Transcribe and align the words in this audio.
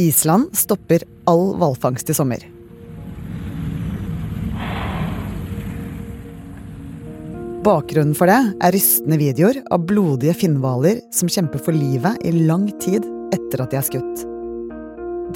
Island 0.00 0.56
stopper 0.56 1.04
all 1.28 1.52
hvalfangst 1.60 2.10
i 2.10 2.16
sommer. 2.16 2.44
Bakgrunnen 7.62 8.16
for 8.18 8.26
det 8.26 8.38
er 8.64 8.74
rystende 8.74 9.18
videoer 9.20 9.60
av 9.70 9.84
blodige 9.86 10.34
finnhvaler 10.34 10.98
som 11.14 11.30
kjemper 11.30 11.62
for 11.62 11.76
livet 11.76 12.18
i 12.26 12.32
lang 12.34 12.66
tid 12.82 13.06
etter 13.34 13.62
at 13.62 13.70
de 13.70 13.78
er 13.78 13.86
skutt. 13.86 14.24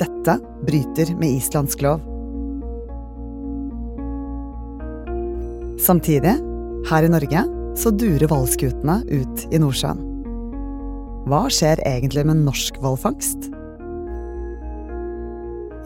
Dette 0.00 0.38
bryter 0.66 1.12
med 1.20 1.36
islandsk 1.36 1.84
lov. 1.86 2.02
Samtidig, 5.86 6.34
her 6.90 7.06
i 7.06 7.12
Norge, 7.12 7.44
så 7.78 7.92
durer 7.92 8.26
hvalskutene 8.26 9.02
ut 9.06 9.46
i 9.52 9.60
Nordsjøen. 9.62 10.00
Hva 11.30 11.44
skjer 11.52 11.82
egentlig 11.86 12.24
med 12.26 12.42
norsk 12.46 12.80
hvalfangst? 12.82 13.52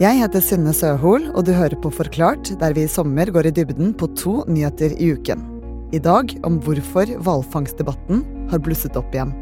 Jeg 0.01 0.17
heter 0.17 0.41
Synne 0.41 0.71
Søhol, 0.73 1.27
og 1.37 1.43
du 1.45 1.51
hører 1.53 1.75
på 1.77 1.91
Forklart, 1.93 2.47
der 2.57 2.73
vi 2.73 2.87
i 2.87 2.89
sommer 2.89 3.29
går 3.29 3.45
i 3.45 3.51
dybden 3.53 3.91
på 3.93 4.07
to 4.17 4.39
nyheter 4.49 4.95
i 4.97 5.11
uken. 5.13 5.43
I 5.93 5.99
dag 6.01 6.33
om 6.47 6.55
hvorfor 6.65 7.11
hvalfangstdebatten 7.21 8.23
har 8.49 8.63
blusset 8.65 8.97
opp 8.97 9.13
igjen. 9.13 9.35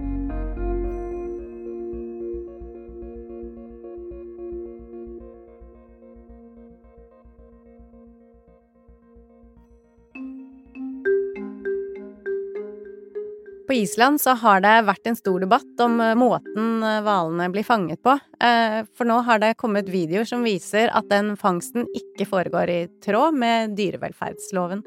På 13.70 13.74
Island 13.74 14.18
så 14.22 14.34
har 14.34 14.64
det 14.66 14.72
vært 14.88 15.06
en 15.12 15.18
stor 15.18 15.44
debatt 15.44 15.82
om 15.86 16.00
eh, 16.02 16.16
måten 16.18 16.82
eh, 16.82 17.04
hvalene 17.06 17.52
blir 17.54 17.62
fanget 17.68 18.00
på. 18.02 18.16
Eh, 18.42 18.80
for 18.98 19.06
nå 19.06 19.20
har 19.28 19.44
det 19.44 19.52
kommet 19.62 19.92
videoer 19.94 20.26
som 20.26 20.42
viser 20.42 20.90
at 20.90 21.06
den 21.12 21.36
fangsten 21.38 21.86
ikke 21.94 22.26
foregår 22.32 22.72
i 22.74 22.80
tråd 23.06 23.38
med 23.38 23.76
dyrevelferdsloven. 23.78 24.82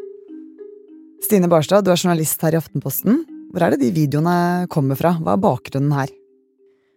Stine 1.22 1.46
Barstad, 1.46 1.86
du 1.86 1.92
er 1.94 2.02
journalist 2.02 2.42
her 2.42 2.56
i 2.56 2.58
Aftenposten. 2.58 3.22
Hvor 3.54 3.62
er 3.62 3.76
det 3.76 3.84
de 3.84 3.92
videoene 3.94 4.66
kommer 4.72 4.98
fra? 4.98 5.14
Hva 5.22 5.36
er 5.36 5.46
bakgrunnen 5.46 5.94
her? 5.94 6.10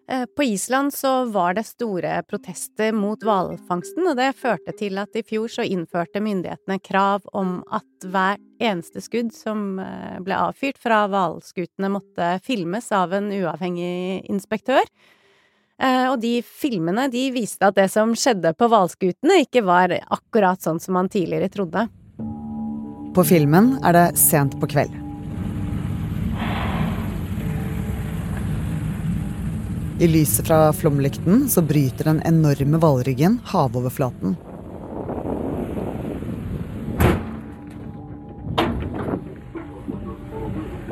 Eh, 0.07 0.25
på 0.25 0.43
Island 0.43 0.93
så 0.93 1.25
var 1.25 1.53
det 1.53 1.63
store 1.63 2.19
protester 2.29 2.93
mot 2.93 3.23
hvalfangsten, 3.25 4.05
og 4.05 4.17
det 4.19 4.35
førte 4.37 4.75
til 4.77 4.99
at 5.01 5.17
i 5.17 5.23
fjor 5.25 5.49
så 5.49 5.65
innførte 5.65 6.21
myndighetene 6.21 6.77
krav 6.83 7.25
om 7.33 7.57
at 7.73 8.05
hver 8.05 8.37
eneste 8.61 9.01
skudd 9.01 9.33
som 9.33 9.79
eh, 9.81 10.19
ble 10.21 10.37
avfyrt 10.37 10.77
fra 10.81 11.05
hvalskutene 11.09 11.89
måtte 11.89 12.35
filmes 12.45 12.91
av 12.93 13.15
en 13.17 13.31
uavhengig 13.33 14.21
inspektør. 14.29 14.85
Eh, 15.81 16.05
og 16.11 16.19
de 16.21 16.37
filmene 16.45 17.07
de 17.11 17.25
viste 17.33 17.65
at 17.65 17.79
det 17.79 17.89
som 17.91 18.13
skjedde 18.13 18.53
på 18.53 18.69
hvalskutene 18.69 19.41
ikke 19.47 19.65
var 19.65 19.97
akkurat 20.05 20.61
sånn 20.61 20.79
som 20.83 20.99
man 20.99 21.09
tidligere 21.09 21.49
trodde. 21.49 21.87
På 23.15 23.25
filmen 23.25 23.73
er 23.81 23.97
det 23.97 24.07
sent 24.19 24.59
på 24.61 24.69
kveld. 24.69 25.04
I 29.99 30.07
lyset 30.07 30.47
fra 30.47 30.73
flomlykten 30.73 31.49
så 31.49 31.61
bryter 31.61 32.03
den 32.03 32.21
enorme 32.25 32.77
hvalryggen 32.77 33.39
havoverflaten. 33.47 34.35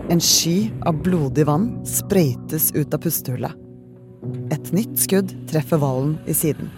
En 0.10 0.22
sky 0.22 0.72
av 0.86 1.02
blodig 1.04 1.44
vann 1.52 1.68
sprøytes 1.84 2.72
ut 2.72 2.94
av 2.96 3.04
pustehullet. 3.04 3.52
Et 4.56 4.72
nytt 4.72 4.96
skudd 4.96 5.36
treffer 5.52 5.84
hvalen 5.84 6.16
i 6.24 6.36
siden. 6.38 6.72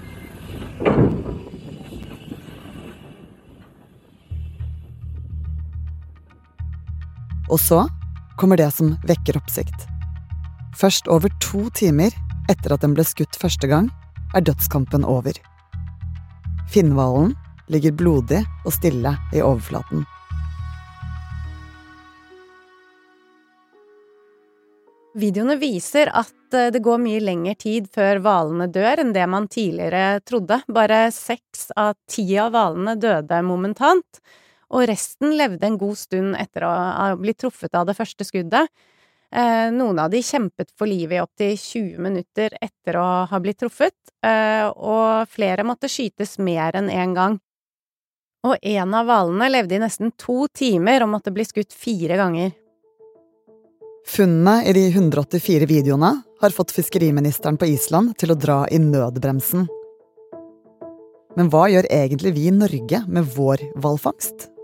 Og 7.52 7.60
så 7.62 7.86
kommer 8.40 8.58
det 8.58 8.74
som 8.74 8.96
vekker 9.06 9.38
oppsikt. 9.38 9.95
Først 10.76 11.08
over 11.08 11.32
to 11.40 11.70
timer 11.76 12.12
etter 12.52 12.76
at 12.76 12.84
den 12.84 12.96
ble 12.98 13.06
skutt 13.08 13.38
første 13.40 13.70
gang, 13.72 13.88
er 14.36 14.44
dødskampen 14.44 15.06
over. 15.08 15.38
Finnhvalen 16.70 17.32
ligger 17.72 17.96
blodig 17.96 18.42
og 18.66 18.76
stille 18.76 19.16
i 19.34 19.42
overflaten. 19.42 20.04
Videoene 25.16 25.56
viser 25.56 26.10
at 26.12 26.56
eh, 26.58 26.74
det 26.76 26.82
går 26.84 27.00
mye 27.00 27.22
lengre 27.24 27.54
tid 27.56 27.86
før 27.96 28.20
hvalene 28.20 28.68
dør 28.68 29.00
enn 29.00 29.14
det 29.16 29.24
man 29.32 29.48
tidligere 29.48 30.20
trodde. 30.28 30.60
Bare 30.68 31.06
seks 31.16 31.70
av 31.80 31.94
ti 32.12 32.26
av 32.36 32.52
hvalene 32.52 32.98
døde 33.00 33.40
momentant 33.48 34.20
og 34.76 34.90
resten 34.90 35.38
levde 35.40 35.70
en 35.70 35.80
god 35.80 35.96
stund 36.02 36.36
etter 36.36 36.66
å 36.68 36.74
ha 36.74 37.08
blitt 37.16 37.40
truffet 37.46 37.78
av 37.80 37.88
det 37.88 37.96
første 37.96 38.28
skuddet. 38.28 38.68
Eh, 39.36 39.72
noen 39.72 40.00
av 40.00 40.10
de 40.10 40.22
kjempet 40.24 40.70
for 40.78 40.88
livet 40.88 41.18
i 41.18 41.20
opptil 41.20 41.58
20 41.60 42.00
minutter 42.00 42.54
etter 42.62 42.96
å 42.96 43.08
ha 43.28 43.40
blitt 43.44 43.60
truffet, 43.60 43.98
eh, 44.24 44.64
og 44.72 45.28
flere 45.28 45.66
måtte 45.68 45.90
skytes 45.92 46.38
mer 46.40 46.78
enn 46.80 46.88
én 46.88 47.16
gang. 47.18 47.36
Og 48.48 48.56
en 48.62 48.94
av 48.96 49.10
hvalene 49.10 49.50
levde 49.52 49.76
i 49.76 49.82
nesten 49.82 50.14
to 50.16 50.46
timer 50.48 51.04
og 51.04 51.12
måtte 51.18 51.34
bli 51.36 51.44
skutt 51.44 51.76
fire 51.76 52.16
ganger. 52.22 52.56
Funnene 54.08 54.62
i 54.70 54.74
de 54.78 54.88
184 54.94 55.68
videoene 55.68 56.14
har 56.40 56.56
fått 56.56 56.72
fiskeriministeren 56.72 57.58
på 57.58 57.68
Island 57.74 58.16
til 58.22 58.32
å 58.32 58.40
dra 58.40 58.64
i 58.72 58.80
nødbremsen. 58.80 59.68
Men 61.36 61.52
hva 61.52 61.68
gjør 61.68 61.92
egentlig 61.92 62.38
vi 62.38 62.48
i 62.48 62.56
Norge 62.56 63.04
med 63.10 63.34
vår 63.36 63.74
hvalfangst? 63.76 64.55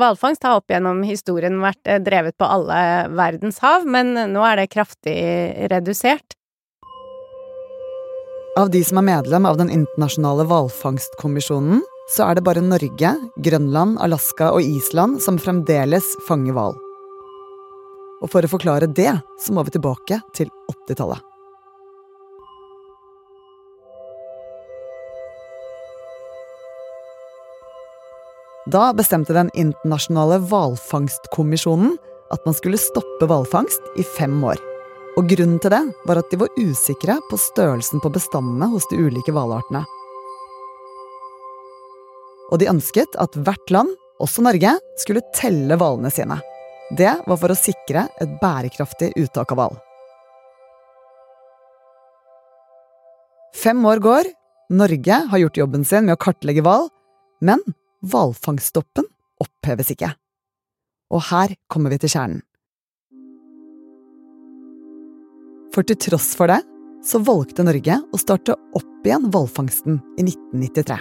Hvalfangst 0.00 0.44
har 0.46 0.58
opp 0.58 0.72
gjennom 0.72 1.02
historien 1.04 1.60
vært 1.62 1.86
eh, 1.86 2.00
drevet 2.02 2.38
på 2.40 2.48
alle 2.48 2.80
verdens 3.12 3.60
hav, 3.64 3.84
men 3.84 4.14
nå 4.32 4.44
er 4.46 4.62
det 4.62 4.70
kraftig 4.72 5.16
redusert. 5.72 6.36
Av 8.58 8.70
de 8.72 8.82
som 8.84 8.98
er 8.98 9.06
medlem 9.06 9.46
av 9.46 9.60
Den 9.60 9.70
internasjonale 9.70 10.44
hvalfangstkommisjonen, 10.50 11.84
så 12.10 12.26
er 12.26 12.36
det 12.36 12.44
bare 12.44 12.64
Norge, 12.64 13.12
Grønland, 13.44 14.00
Alaska 14.02 14.50
og 14.56 14.66
Island 14.66 15.20
som 15.22 15.38
fremdeles 15.38 16.08
fanger 16.26 16.56
hval. 16.56 16.78
Og 18.20 18.28
for 18.32 18.44
å 18.44 18.50
forklare 18.50 18.90
det, 18.90 19.12
så 19.40 19.54
må 19.54 19.64
vi 19.64 19.76
tilbake 19.78 20.18
til 20.36 20.50
80-tallet. 20.72 21.29
Da 28.70 28.92
bestemte 28.94 29.34
Den 29.34 29.50
internasjonale 29.56 30.38
hvalfangstkommisjonen 30.46 31.96
at 32.30 32.44
man 32.46 32.54
skulle 32.54 32.78
stoppe 32.78 33.26
hvalfangst 33.26 33.96
i 33.98 34.04
fem 34.16 34.36
år. 34.46 34.60
Og 35.18 35.26
Grunnen 35.32 35.58
til 35.62 35.72
det 35.74 35.80
var 36.06 36.20
at 36.20 36.28
de 36.30 36.38
var 36.38 36.52
usikre 36.60 37.16
på 37.30 37.38
størrelsen 37.40 38.02
på 38.04 38.12
bestandene 38.14 38.68
hos 38.70 38.86
de 38.92 39.00
ulike 39.00 39.34
hvalartene. 39.34 39.82
Og 42.50 42.60
de 42.62 42.68
ønsket 42.70 43.18
at 43.18 43.34
hvert 43.34 43.74
land, 43.74 43.90
også 44.22 44.44
Norge, 44.44 44.76
skulle 45.02 45.24
telle 45.34 45.78
hvalene 45.80 46.12
sine. 46.14 46.38
Det 46.94 47.16
var 47.26 47.40
for 47.40 47.50
å 47.50 47.58
sikre 47.58 48.06
et 48.22 48.38
bærekraftig 48.42 49.12
uttak 49.18 49.54
av 49.54 49.62
hval. 49.62 49.76
Fem 53.56 53.82
år 53.86 54.02
går. 54.04 54.30
Norge 54.70 55.22
har 55.32 55.42
gjort 55.42 55.58
jobben 55.58 55.84
sin 55.86 56.06
med 56.06 56.14
å 56.14 56.22
kartlegge 56.22 56.62
hval, 56.62 56.86
men 57.42 57.62
hvalfangststoppen 58.04 59.08
oppheves 59.40 59.92
ikke. 59.94 60.12
Og 61.10 61.24
her 61.30 61.56
kommer 61.70 61.92
vi 61.92 62.00
til 62.02 62.12
kjernen. 62.12 62.42
For 65.74 65.86
til 65.86 65.98
tross 66.02 66.32
for 66.34 66.50
det, 66.50 66.60
så 67.06 67.20
valgte 67.24 67.64
Norge 67.64 68.00
å 68.12 68.20
starte 68.20 68.56
opp 68.76 69.06
igjen 69.06 69.30
hvalfangsten 69.32 70.00
i 70.18 70.26
1993. 70.26 71.00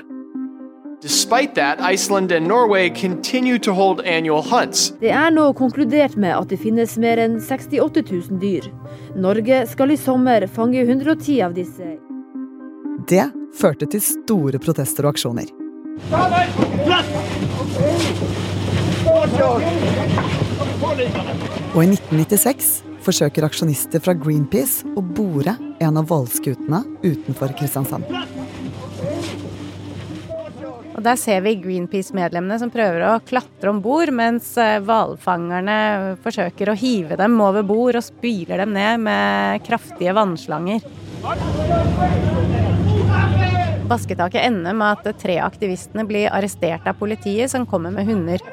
Despite 1.01 1.55
that, 1.55 1.79
Iceland 1.79 2.31
and 2.31 2.45
Norway 2.47 2.89
continue 2.89 3.57
to 3.59 3.73
hold 3.73 4.01
annual 4.05 4.43
hunts. 4.43 4.93
Det 4.99 5.13
er 5.15 5.31
nå 5.31 5.53
konkludert 5.55 6.17
med 6.19 6.35
at 6.35 6.51
det 6.51 6.59
finnes 6.59 6.97
mer 6.99 7.21
enn 7.23 7.39
68 7.39 8.03
000 8.03 8.41
dyr. 8.41 8.67
Norge 9.15 9.63
skal 9.71 9.95
i 9.95 9.97
sommer 9.99 10.43
fange 10.51 10.83
110 10.83 11.39
av 11.47 11.55
disse. 11.55 11.95
Det 13.07 13.29
førte 13.55 13.87
til 13.87 14.03
store 14.03 14.59
protester 14.59 15.07
og 15.07 15.15
aksjoner. 15.15 15.58
Og 21.69 21.83
i 21.83 21.89
1996 21.91 22.69
forsøker 23.05 23.45
aksjonister 23.47 24.01
fra 24.03 24.15
Greenpeace 24.17 24.87
å 24.97 25.03
bore 25.03 25.55
en 25.79 25.99
av 25.99 26.09
hvalskutene 26.09 26.83
utenfor 27.03 27.53
Kristiansand. 27.59 28.09
Og 30.99 31.03
Der 31.05 31.15
ser 31.15 31.39
vi 31.45 31.53
Greenpeace-medlemmene 31.61 32.57
som 32.59 32.71
prøver 32.73 33.05
å 33.07 33.19
klatre 33.23 33.71
om 33.71 33.79
bord, 33.79 34.11
mens 34.11 34.49
eh, 34.59 34.81
hvalfangerne 34.83 36.17
forsøker 36.25 36.73
å 36.73 36.75
hive 36.75 37.15
dem 37.19 37.37
over 37.39 37.63
bord 37.63 37.95
og 37.95 38.03
spyler 38.03 38.59
dem 38.65 38.75
ned 38.75 39.05
med 39.05 39.63
kraftige 39.63 40.11
vannslanger. 40.17 40.83
Basketaket 43.89 44.43
ender 44.45 44.75
med 44.77 44.99
at 44.99 45.17
tre 45.17 45.39
aktivistene 45.41 46.03
blir 46.05 46.29
arrestert 46.29 46.85
av 46.85 46.97
politiet, 46.99 47.49
som 47.49 47.65
kommer 47.65 47.89
med 47.89 48.05
hunder. 48.05 48.43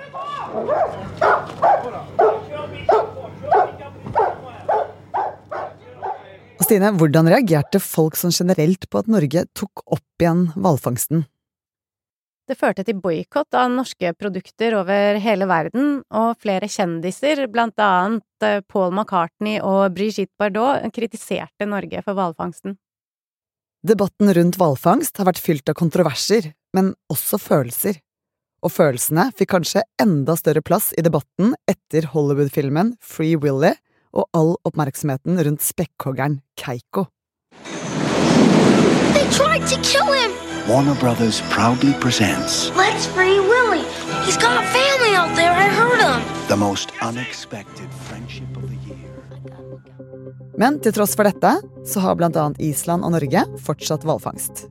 Stine, 6.65 6.89
hvordan 6.99 7.29
reagerte 7.31 7.79
folk 7.85 8.17
sånn 8.19 8.33
generelt 8.35 8.89
på 8.91 9.03
at 9.03 9.11
Norge 9.13 9.45
tok 9.55 9.85
opp 9.85 10.25
igjen 10.25 10.49
hvalfangsten? 10.57 11.27
Det 12.47 12.57
førte 12.57 12.85
til 12.87 12.97
boikott 13.03 13.55
av 13.59 13.69
norske 13.75 14.13
produkter 14.15 14.79
over 14.79 15.19
hele 15.23 15.49
verden, 15.51 16.01
og 16.15 16.41
flere 16.43 16.71
kjendiser, 16.71 17.45
blant 17.51 17.77
annet 17.83 18.47
eh, 18.47 18.63
Paul 18.71 18.93
McCartney 18.95 19.59
og 19.59 19.93
Brigitte 19.99 20.33
Bardot, 20.39 20.87
kritiserte 20.95 21.67
Norge 21.67 22.03
for 22.07 22.15
hvalfangsten. 22.19 22.79
Debatten 23.87 24.33
rundt 24.35 24.57
hvalfangst 24.59 25.21
har 25.21 25.29
vært 25.29 25.39
fylt 25.39 25.71
av 25.71 25.77
kontroverser, 25.79 26.49
men 26.75 26.95
også 27.13 27.39
følelser. 27.39 28.01
Og 28.67 28.73
følelsene 28.75 29.29
fikk 29.37 29.53
kanskje 29.53 29.85
enda 30.03 30.35
større 30.35 30.63
plass 30.65 30.89
i 30.99 31.05
debatten 31.07 31.53
etter 31.71 32.09
Hollywood-filmen 32.11 32.97
Free 32.99 33.37
Willy 33.39 33.77
og 34.17 34.27
all 34.35 34.57
oppmerksomheten 34.67 35.39
rundt 35.39 35.63
spekkhoggeren 35.63 36.41
Keiko. 36.59 37.07
They 39.15 39.29
tried 39.31 39.69
to 39.71 39.79
kill 39.87 40.11
him! 40.11 40.35
Warner 40.67 40.99
Brothers 40.99 41.41
proudly 41.51 41.93
presents 42.01 42.73
Let's 42.75 43.07
free 43.15 43.39
Willy. 43.39 43.85
He's 44.27 44.37
got 44.37 44.59
a 44.59 44.67
family 44.75 45.15
out 45.15 45.31
there, 45.37 45.53
I 45.53 45.69
heard 45.69 46.01
him! 46.03 46.49
the 46.49 46.57
most 46.57 46.91
unexpected 47.03 47.89
friendship 48.09 48.51
of 48.57 48.69
the. 48.69 48.76
Men 50.59 50.81
til 50.83 50.95
tross 50.97 51.17
for 51.19 51.29
dette, 51.29 51.53
så 51.87 52.03
har 52.05 52.17
annet 52.23 52.61
Island 52.63 53.05
og 53.05 53.15
Norge 53.17 53.45
fortsatt 53.67 54.07
hvalfangst. 54.07 54.67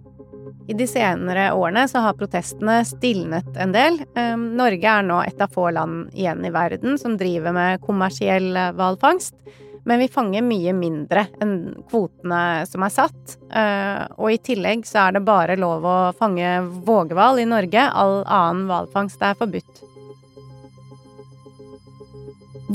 I 0.68 0.74
de 0.74 0.88
senere 0.90 1.52
årene 1.54 1.86
så 1.88 2.02
har 2.02 2.18
protestene 2.18 2.80
stilnet 2.90 3.58
en 3.62 3.74
del. 3.76 4.00
Um, 4.18 4.56
Norge 4.58 4.90
er 4.90 5.06
nå 5.06 5.20
et 5.22 5.42
av 5.42 5.54
få 5.54 5.70
land 5.76 6.10
igjen 6.18 6.42
i 6.46 6.54
verden 6.54 6.98
som 6.98 7.20
driver 7.20 7.54
med 7.54 7.84
kommersiell 7.86 8.50
hvalfangst. 8.74 9.38
Men 9.86 10.02
vi 10.02 10.10
fanger 10.10 10.42
mye 10.42 10.74
mindre 10.74 11.28
enn 11.44 11.60
kvotene 11.92 12.66
som 12.66 12.86
er 12.88 12.94
satt. 12.94 13.36
Uh, 13.54 14.10
og 14.18 14.34
i 14.34 14.42
tillegg 14.42 14.88
så 14.90 15.04
er 15.04 15.20
det 15.20 15.28
bare 15.28 15.60
lov 15.62 15.86
å 15.86 15.98
fange 16.18 16.58
vågehval 16.88 17.44
i 17.44 17.50
Norge. 17.50 17.86
All 17.94 18.24
annen 18.26 18.66
hvalfangst 18.72 19.22
er 19.22 19.38
forbudt. 19.38 19.85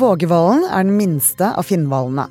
Vågehvalen 0.00 0.64
er 0.70 0.84
den 0.87 0.96
minste 0.96 1.50
av 1.58 1.66
finnhvalene. 1.66 2.28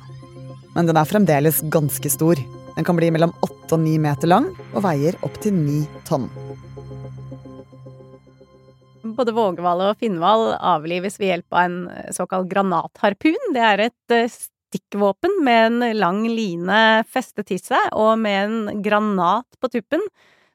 Men 0.74 0.88
den 0.88 0.98
er 0.98 1.08
fremdeles 1.08 1.60
ganske 1.72 2.10
stor. 2.10 2.38
Den 2.76 2.86
kan 2.86 2.96
bli 2.96 3.10
mellom 3.12 3.32
8 3.44 3.74
og 3.76 3.82
9 3.82 3.98
meter 4.00 4.30
lang 4.30 4.46
og 4.72 4.84
veier 4.86 5.18
opptil 5.26 5.54
9 5.56 5.82
tonn. 6.08 6.28
Både 9.16 9.34
vågehval 9.36 9.82
og 9.88 10.00
finnhval 10.00 10.54
avlives 10.56 11.18
ved 11.20 11.32
hjelp 11.34 11.56
av 11.56 11.66
en 11.66 12.14
såkalt 12.14 12.48
granatharpun. 12.50 13.52
Det 13.56 13.66
er 13.66 13.84
et 13.88 14.14
eh, 14.14 14.30
stikkvåpen 14.30 15.40
med 15.44 15.66
en 15.66 15.98
lang 15.98 16.22
line 16.28 16.80
festet 17.10 17.48
til 17.50 17.60
seg, 17.60 17.90
og 17.92 18.16
med 18.22 18.40
en 18.44 18.82
granat 18.84 19.60
på 19.60 19.72
tuppen 19.72 20.04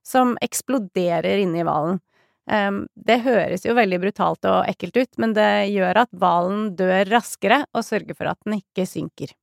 som 0.06 0.36
eksploderer 0.46 1.42
inni 1.44 1.66
hvalen. 1.66 2.00
Det 2.46 3.16
høres 3.26 3.66
jo 3.66 3.74
veldig 3.74 3.98
brutalt 4.04 4.46
og 4.46 4.68
ekkelt 4.70 5.00
ut, 5.02 5.10
men 5.18 5.34
det 5.34 5.74
gjør 5.74 6.04
at 6.04 6.12
hvalen 6.14 6.68
dør 6.78 7.10
raskere, 7.10 7.64
og 7.74 7.86
sørger 7.88 8.14
for 8.14 8.30
at 8.30 8.40
den 8.46 8.60
ikke 8.60 8.86
synker. 8.90 9.34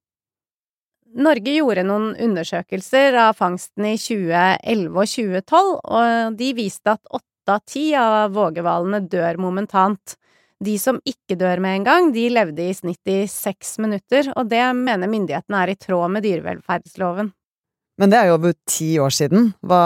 Norge 1.13 1.53
gjorde 1.53 1.85
noen 1.85 2.13
undersøkelser 2.25 3.19
av 3.21 3.37
fangsten 3.37 3.85
i 3.91 3.97
2011 4.01 4.95
og 4.95 5.11
2012, 5.13 5.73
og 5.83 6.39
de 6.39 6.53
viste 6.57 6.95
at 6.95 7.03
åtte 7.13 7.57
av 7.57 7.65
ti 7.69 7.91
av 7.99 8.33
vågehvalene 8.33 9.03
dør 9.13 9.41
momentant. 9.43 10.17
De 10.63 10.79
som 10.79 11.01
ikke 11.05 11.37
dør 11.37 11.61
med 11.61 11.81
en 11.81 11.87
gang, 11.89 12.11
de 12.15 12.29
levde 12.31 12.65
i 12.65 12.75
snitt 12.77 13.11
i 13.11 13.25
seks 13.29 13.77
minutter, 13.83 14.31
og 14.39 14.49
det 14.49 14.63
mener 14.79 15.11
myndighetene 15.11 15.65
er 15.65 15.75
i 15.75 15.79
tråd 15.81 16.15
med 16.15 16.25
dyrevelferdsloven. 16.25 17.33
Men 18.01 18.13
det 18.13 18.19
er 18.19 18.31
jo 18.31 18.39
over 18.39 18.55
ti 18.71 18.95
år 19.03 19.13
siden. 19.13 19.51
Hva, 19.61 19.83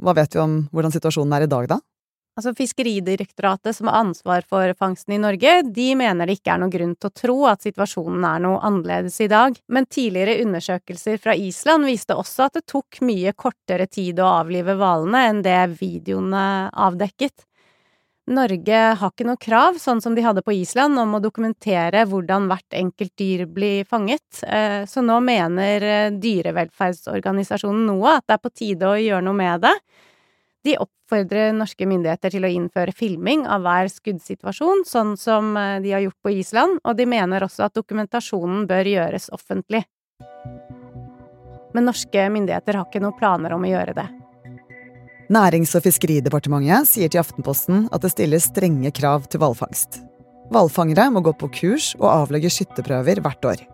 hva 0.00 0.14
vet 0.16 0.32
vi 0.32 0.40
om 0.40 0.60
hvordan 0.72 0.94
situasjonen 0.94 1.34
er 1.36 1.44
i 1.44 1.50
dag, 1.50 1.68
da? 1.74 1.80
Altså 2.38 2.52
Fiskeridirektoratet, 2.54 3.74
som 3.74 3.88
har 3.90 3.96
ansvar 3.98 4.44
for 4.46 4.70
fangsten 4.78 5.16
i 5.16 5.18
Norge, 5.18 5.56
de 5.74 5.88
mener 5.98 6.28
det 6.28 6.36
ikke 6.38 6.52
er 6.54 6.60
noen 6.62 6.70
grunn 6.70 6.92
til 6.94 7.10
å 7.10 7.16
tro 7.18 7.38
at 7.50 7.64
situasjonen 7.66 8.22
er 8.28 8.44
noe 8.44 8.60
annerledes 8.62 9.16
i 9.24 9.26
dag, 9.32 9.56
men 9.66 9.88
tidligere 9.90 10.36
undersøkelser 10.44 11.18
fra 11.18 11.34
Island 11.34 11.88
viste 11.90 12.14
også 12.14 12.46
at 12.46 12.60
det 12.60 12.68
tok 12.70 13.00
mye 13.02 13.34
kortere 13.34 13.88
tid 13.90 14.22
å 14.22 14.30
avlive 14.36 14.78
hvalene 14.78 15.24
enn 15.32 15.42
det 15.42 15.58
videoene 15.80 16.46
avdekket. 16.78 17.42
Norge 18.28 18.80
har 19.00 19.10
ikke 19.10 19.26
noe 19.26 19.40
krav, 19.40 19.82
sånn 19.82 20.02
som 20.04 20.14
de 20.14 20.22
hadde 20.22 20.44
på 20.46 20.54
Island, 20.54 20.94
om 21.00 21.16
å 21.18 21.22
dokumentere 21.24 22.04
hvordan 22.06 22.46
hvert 22.52 22.76
enkelt 22.76 23.16
dyr 23.18 23.48
blir 23.50 23.82
fanget, 23.88 24.44
Eh, 24.46 24.84
så 24.86 25.02
nå 25.02 25.18
mener 25.24 25.82
eh, 25.82 26.10
dyrevelferdsorganisasjonen 26.22 27.88
NOAH 27.88 28.20
at 28.20 28.28
det 28.28 28.36
er 28.36 28.44
på 28.44 28.52
tide 28.54 28.86
å 28.92 29.00
gjøre 29.00 29.26
noe 29.26 29.34
med 29.34 29.66
det. 29.66 29.74
De 30.66 30.74
oppfordrer 30.82 31.52
norske 31.54 31.86
myndigheter 31.86 32.34
til 32.34 32.44
å 32.44 32.50
innføre 32.50 32.94
filming 32.96 33.44
av 33.46 33.62
hver 33.62 33.90
skuddsituasjon, 33.92 34.82
sånn 34.88 35.14
som 35.20 35.52
eh, 35.56 35.78
de 35.84 35.94
har 35.94 36.02
gjort 36.02 36.18
på 36.24 36.34
Island, 36.40 36.80
og 36.82 36.98
de 36.98 37.06
mener 37.06 37.46
også 37.46 37.68
at 37.68 37.76
dokumentasjonen 37.78 38.66
bør 38.70 38.90
gjøres 38.90 39.30
offentlig. 39.34 39.84
Men 41.76 41.86
norske 41.86 42.24
myndigheter 42.32 42.78
har 42.78 42.88
ikke 42.88 43.02
noen 43.04 43.16
planer 43.18 43.54
om 43.54 43.62
å 43.62 43.70
gjøre 43.70 43.94
det. 44.00 44.08
Nærings- 45.28 45.74
og 45.76 45.84
fiskeridepartementet 45.84 46.88
sier 46.88 47.10
til 47.12 47.20
Aftenposten 47.20 47.86
at 47.92 48.02
det 48.02 48.14
stilles 48.14 48.48
strenge 48.48 48.90
krav 48.96 49.28
til 49.28 49.42
hvalfangst. 49.42 50.00
Hvalfangere 50.48 51.10
må 51.12 51.20
gå 51.20 51.34
på 51.36 51.50
kurs 51.52 51.92
og 52.00 52.08
avlegge 52.08 52.50
skytterprøver 52.50 53.20
hvert 53.20 53.50
år. 53.50 53.64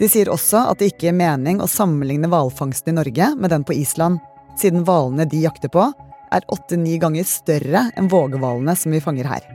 De 0.00 0.08
sier 0.08 0.32
også 0.32 0.64
at 0.70 0.80
det 0.80 0.88
ikke 0.90 1.10
gir 1.10 1.18
mening 1.20 1.60
å 1.60 1.68
sammenligne 1.70 2.30
hvalfangsten 2.32 2.94
i 2.94 2.96
Norge 2.96 3.28
med 3.36 3.52
den 3.52 3.66
på 3.68 3.76
Island, 3.76 4.18
siden 4.58 4.86
hvalene 4.86 5.26
de 5.28 5.42
jakter 5.44 5.72
på, 5.72 5.88
er 6.32 6.46
åtte-ni 6.52 6.96
ganger 7.00 7.26
større 7.28 7.88
enn 7.98 8.08
vågehvalene 8.12 8.76
som 8.78 8.94
vi 8.94 9.02
fanger 9.04 9.28
her. 9.28 9.50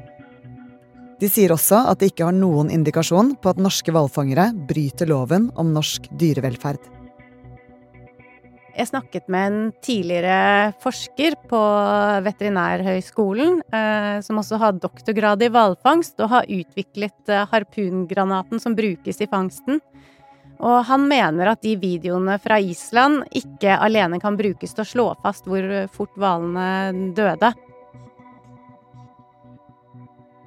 De 1.17 1.29
sier 1.31 1.49
også 1.53 1.79
at 1.89 2.01
de 2.01 2.11
ikke 2.11 2.27
har 2.27 2.35
noen 2.35 2.69
indikasjon 2.73 3.33
på 3.41 3.49
at 3.49 3.61
norske 3.61 3.93
hvalfangere 3.93 4.51
bryter 4.69 5.09
loven 5.09 5.49
om 5.57 5.73
norsk 5.73 6.11
dyrevelferd. 6.13 6.93
Jeg 8.77 8.91
snakket 8.91 9.25
med 9.33 9.47
en 9.47 9.61
tidligere 9.81 10.69
forsker 10.83 11.33
på 11.49 11.59
Veterinærhøgskolen, 12.27 13.63
eh, 13.73 14.19
som 14.21 14.37
også 14.37 14.59
har 14.61 14.77
doktorgrad 14.77 15.41
i 15.41 15.49
hvalfangst, 15.49 16.13
og 16.21 16.29
har 16.35 16.45
utviklet 16.45 17.33
eh, 17.33 17.47
harpungranaten 17.49 18.61
som 18.61 18.77
brukes 18.77 19.17
i 19.17 19.29
fangsten. 19.31 19.81
Og 20.57 20.79
han 20.89 21.05
mener 21.09 21.51
at 21.51 21.61
de 21.61 21.75
videoene 21.77 22.39
fra 22.41 22.57
Island 22.59 23.27
ikke 23.37 23.77
alene 23.77 24.19
kan 24.21 24.37
brukes 24.39 24.73
til 24.73 24.83
å 24.83 24.89
slå 24.91 25.07
fast 25.21 25.45
hvor 25.49 25.65
fort 25.93 26.15
hvalene 26.17 27.11
døde. 27.17 27.51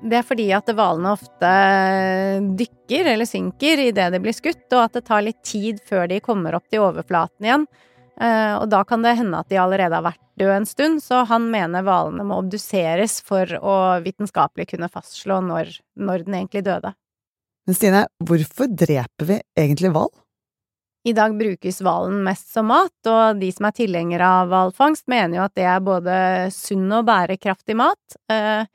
Det 0.00 0.16
er 0.16 0.24
fordi 0.24 0.46
at 0.56 0.70
hvalene 0.72 1.12
ofte 1.12 1.50
dykker 2.56 3.12
eller 3.12 3.28
synker 3.28 3.82
idet 3.84 4.08
de 4.14 4.20
blir 4.22 4.34
skutt, 4.34 4.64
og 4.72 4.86
at 4.86 4.96
det 4.96 5.04
tar 5.10 5.26
litt 5.26 5.42
tid 5.44 5.82
før 5.86 6.08
de 6.08 6.22
kommer 6.24 6.56
opp 6.56 6.66
til 6.72 6.86
overflaten 6.86 7.46
igjen. 7.46 7.66
Eh, 8.20 8.54
Og 8.56 8.66
da 8.72 8.80
kan 8.84 9.04
det 9.04 9.18
hende 9.20 9.38
at 9.38 9.48
de 9.52 9.60
allerede 9.60 9.96
har 9.96 10.06
vært 10.08 10.24
døde 10.40 10.56
en 10.56 10.66
stund, 10.66 11.02
så 11.04 11.24
han 11.28 11.50
mener 11.52 11.84
hvalene 11.84 12.24
må 12.24 12.40
obduseres 12.40 13.20
for 13.20 13.44
å 13.60 13.76
vitenskapelig 14.00 14.70
kunne 14.72 14.88
fastslå 14.88 15.42
når, 15.44 15.76
når 16.00 16.24
den 16.24 16.40
egentlig 16.40 16.64
døde. 16.64 16.94
Men 17.70 17.76
Stine, 17.78 17.98
hvorfor 18.26 18.66
dreper 18.66 19.26
vi 19.28 19.36
egentlig 19.54 19.92
hval? 19.94 20.08
I 21.06 21.12
dag 21.14 21.36
brukes 21.38 21.76
hvalen 21.86 22.16
mest 22.26 22.48
som 22.50 22.66
mat, 22.66 22.96
og 23.06 23.38
de 23.38 23.46
som 23.54 23.68
er 23.68 23.74
tilhengere 23.76 24.26
av 24.26 24.48
hvalfangst, 24.50 25.04
mener 25.06 25.38
jo 25.38 25.44
at 25.44 25.54
det 25.54 25.68
er 25.70 25.84
både 25.86 26.16
sunn 26.50 26.88
og 26.98 27.04
bærekraftig 27.06 27.76
mat. 27.78 28.16
Eh, 28.26 28.66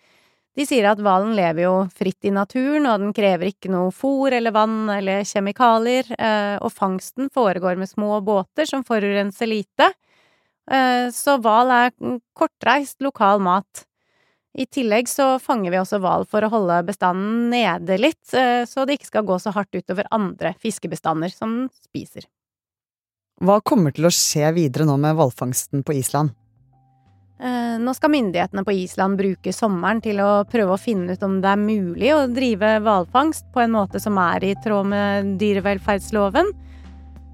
De 0.56 0.64
sier 0.64 0.88
at 0.88 1.02
hvalen 1.04 1.34
lever 1.36 1.66
jo 1.66 1.74
fritt 1.92 2.24
i 2.24 2.32
naturen, 2.32 2.88
og 2.88 3.02
den 3.04 3.12
krever 3.12 3.50
ikke 3.52 3.68
noe 3.74 3.92
fôr 3.92 4.32
eller 4.38 4.56
vann 4.56 4.88
eller 4.94 5.28
kjemikalier, 5.28 6.08
eh, 6.16 6.56
og 6.64 6.72
fangsten 6.72 7.28
foregår 7.28 7.76
med 7.76 7.92
små 7.92 8.22
båter 8.24 8.64
som 8.64 8.88
forurenser 8.88 9.52
lite. 9.52 9.90
Eh, 10.72 11.12
Så 11.12 11.36
hval 11.44 11.68
er 11.82 11.92
kortreist, 12.32 13.02
lokal 13.04 13.44
mat. 13.44 13.84
I 14.56 14.66
tillegg 14.72 15.10
så 15.12 15.36
fanger 15.44 15.74
vi 15.74 15.80
også 15.82 16.00
hval 16.00 16.24
for 16.32 16.46
å 16.46 16.52
holde 16.54 16.78
bestanden 16.88 17.50
nede 17.52 17.98
litt, 18.00 18.24
eh, 18.32 18.64
så 18.64 18.86
det 18.88 18.96
ikke 18.96 19.10
skal 19.10 19.28
gå 19.28 19.36
så 19.42 19.52
hardt 19.52 19.76
utover 19.76 20.08
andre 20.16 20.54
fiskebestander 20.64 21.34
som 21.34 21.66
spiser. 21.76 22.24
Hva 23.44 23.60
kommer 23.60 23.92
til 23.92 24.08
å 24.08 24.14
skje 24.16 24.54
videre 24.56 24.88
nå 24.88 24.96
med 24.96 25.18
hvalfangsten 25.18 25.84
på 25.84 25.98
Island? 26.00 26.32
Eh, 27.36 27.76
nå 27.84 27.92
skal 27.98 28.14
myndighetene 28.14 28.64
på 28.64 28.78
Island 28.80 29.20
bruke 29.20 29.52
sommeren 29.52 30.00
til 30.00 30.22
å 30.24 30.46
prøve 30.48 30.78
å 30.78 30.80
finne 30.80 31.18
ut 31.18 31.26
om 31.28 31.42
det 31.44 31.52
er 31.52 31.60
mulig 31.60 32.14
å 32.16 32.22
drive 32.32 32.78
hvalfangst 32.86 33.50
på 33.52 33.66
en 33.66 33.76
måte 33.76 34.00
som 34.00 34.16
er 34.24 34.46
i 34.48 34.54
tråd 34.64 34.88
med 34.88 35.34
dyrevelferdsloven. 35.42 36.54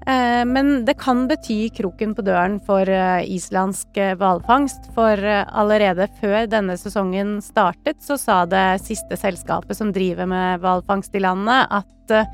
Eh, 0.06 0.42
men 0.48 0.84
det 0.84 0.96
kan 1.00 1.26
bety 1.30 1.68
kroken 1.76 2.14
på 2.18 2.24
døren 2.26 2.58
for 2.66 2.88
eh, 2.88 3.24
islandsk 3.30 4.00
hvalfangst, 4.18 4.90
for 4.96 5.22
allerede 5.22 6.08
før 6.20 6.46
denne 6.50 6.78
sesongen 6.80 7.36
startet, 7.44 8.00
så 8.02 8.18
sa 8.20 8.42
det 8.46 8.82
siste 8.82 9.18
selskapet 9.18 9.78
som 9.78 9.92
driver 9.94 10.28
med 10.30 10.62
hvalfangst 10.64 11.14
i 11.14 11.22
landet, 11.22 11.68
at 11.70 12.26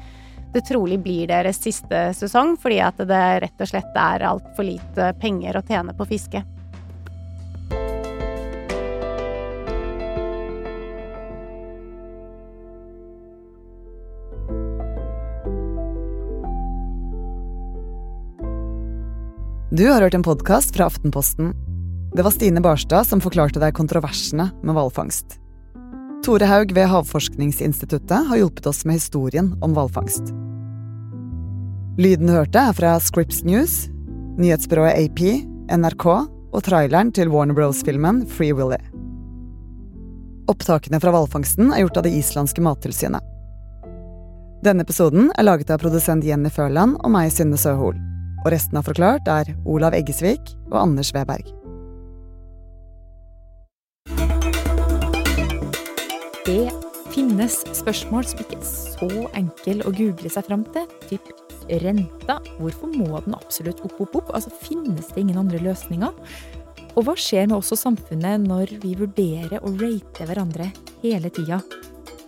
det 0.55 0.65
trolig 0.65 0.97
blir 1.05 1.29
deres 1.29 1.61
siste 1.61 2.09
sesong, 2.17 2.57
fordi 2.61 2.81
at 2.81 3.01
det 3.05 3.25
rett 3.45 3.65
og 3.65 3.69
slett 3.69 3.99
er 4.01 4.25
altfor 4.31 4.65
lite 4.65 5.13
penger 5.21 5.61
å 5.61 5.67
tjene 5.69 5.97
på 5.97 6.09
fiske. 6.09 6.45
Du 19.79 19.85
har 19.87 20.03
hørt 20.03 20.15
en 20.15 20.23
podkast 20.23 20.73
fra 20.75 20.89
Aftenposten. 20.91 21.53
Det 22.15 22.23
var 22.23 22.33
Stine 22.35 22.59
Barstad 22.61 23.07
som 23.07 23.21
forklarte 23.23 23.61
deg 23.63 23.77
kontroversene 23.79 24.49
med 24.67 24.75
hvalfangst. 24.75 25.37
Tore 26.27 26.49
Haug 26.51 26.73
ved 26.75 26.89
Havforskningsinstituttet 26.91 28.27
har 28.27 28.41
hjulpet 28.41 28.67
oss 28.67 28.83
med 28.89 28.99
historien 28.99 29.53
om 29.63 29.77
hvalfangst. 29.77 30.33
Lyden 31.95 32.27
du 32.27 32.35
hørte, 32.35 32.59
er 32.59 32.75
fra 32.75 32.97
Scripps 32.99 33.45
News, 33.47 33.77
nyhetsbyrået 34.43 34.99
AP, 34.99 35.23
NRK 35.71 36.09
og 36.11 36.59
traileren 36.67 37.15
til 37.15 37.31
Warner 37.31 37.55
Bros.-filmen 37.55 38.25
Free 38.35 38.59
Willy. 38.59 38.83
Opptakene 40.51 40.99
fra 40.99 41.15
hvalfangsten 41.15 41.71
er 41.71 41.85
gjort 41.85 42.03
av 42.03 42.09
det 42.11 42.17
islandske 42.19 42.67
mattilsynet. 42.67 43.23
Denne 44.67 44.83
episoden 44.83 45.31
er 45.39 45.47
laget 45.47 45.71
av 45.71 45.79
produsent 45.87 46.27
Jenny 46.27 46.51
Førland 46.51 46.99
og 46.99 47.15
meg, 47.15 47.31
Synne 47.31 47.63
Søhol 47.63 48.08
og 48.45 48.53
resten 48.55 48.79
av 48.79 48.87
Forklart 48.89 49.29
er 49.31 49.53
Olav 49.69 49.97
Eggesvik 49.99 50.55
og 50.71 50.79
Anders 50.83 51.11
Weberg. 51.17 51.49
Det 56.49 56.65
finnes 57.13 57.59
spørsmål 57.77 58.25
som 58.29 58.41
ikke 58.41 58.57
er 58.57 58.69
så 58.69 59.11
enkle 59.37 59.85
å 59.85 59.93
google 59.93 60.31
seg 60.33 60.47
fram 60.49 60.65
til. 60.73 60.87
Typ 61.11 61.29
renta. 61.83 62.39
Hvorfor 62.57 62.93
må 62.95 63.11
den 63.25 63.37
absolutt 63.37 63.83
opp, 63.85 63.99
opp, 64.01 64.17
opp? 64.23 64.31
Altså, 64.37 64.53
Finnes 64.63 65.11
det 65.13 65.25
ingen 65.25 65.41
andre 65.43 65.61
løsninger? 65.61 66.15
Og 66.97 67.05
hva 67.07 67.15
skjer 67.19 67.47
med 67.51 67.59
oss 67.61 67.75
og 67.75 67.83
samfunnet 67.83 68.47
når 68.47 68.79
vi 68.83 68.95
vurderer 68.99 69.61
å 69.61 69.75
rate 69.77 70.27
hverandre 70.27 70.71
hele 71.03 71.31
tida? 71.35 71.61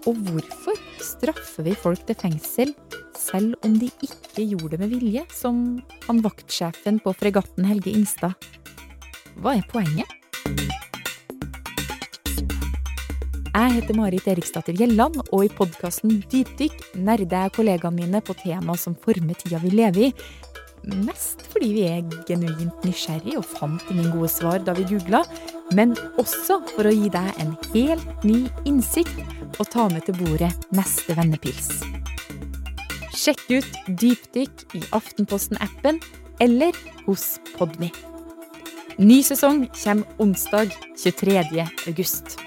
Og 0.09 0.21
hvorfor 0.29 0.79
straffer 1.05 1.67
vi 1.67 1.75
folk 1.77 2.05
til 2.09 2.19
fengsel 2.21 2.75
selv 3.21 3.55
om 3.67 3.77
de 3.79 3.91
ikke 4.03 4.47
gjorde 4.55 4.75
det 4.75 4.81
med 4.83 4.95
vilje, 4.95 5.27
som 5.35 5.81
han 6.07 6.23
vaktsjefen 6.25 7.01
på 7.05 7.15
fregatten 7.21 7.69
Helge 7.69 7.93
Ingstad? 7.93 8.49
Hva 9.41 9.57
er 9.59 9.67
poenget? 9.71 10.17
Jeg 13.51 13.73
heter 13.75 13.97
Marit 13.99 14.29
Eriksdatter 14.31 14.77
Gjelland, 14.79 15.19
og 15.35 15.45
i 15.45 15.51
podkasten 15.53 16.21
Dypdykk 16.31 16.95
nerder 17.03 17.45
jeg 17.45 17.55
kollegaene 17.59 17.99
mine 17.99 18.23
på 18.25 18.37
tema 18.39 18.77
som 18.79 18.97
former 19.05 19.37
tida 19.37 19.61
vi 19.61 19.75
lever 19.75 20.07
i. 20.09 20.13
Mest 21.05 21.45
fordi 21.53 21.73
vi 21.77 21.85
er 21.91 22.07
genuint 22.29 22.87
nysgjerrig 22.87 23.37
og 23.37 23.45
fant 23.45 23.85
ingen 23.93 24.09
gode 24.15 24.31
svar 24.33 24.63
da 24.65 24.73
vi 24.79 24.87
googla, 24.89 25.27
men 25.77 25.93
også 26.17 26.63
for 26.73 26.89
å 26.89 26.95
gi 26.95 27.13
deg 27.13 27.43
en 27.43 27.57
helt 27.75 28.25
ny 28.25 28.47
innsikt 28.65 29.19
og 29.59 29.67
ta 29.69 29.91
med 29.93 30.07
til 30.09 30.17
bordet 30.23 30.55
neste 30.73 31.19
vennepils. 31.19 32.00
Sjekk 33.21 33.51
ut 33.53 33.75
Dypdykk 34.01 34.63
i 34.79 34.81
Aftenposten-appen 34.97 35.99
eller 36.41 36.77
hos 37.05 37.37
Podmy. 37.59 37.91
Ny 38.97 39.19
sesong 39.27 39.67
kommer 39.77 40.09
onsdag 40.25 40.73
23. 40.97 41.67
august. 41.91 42.39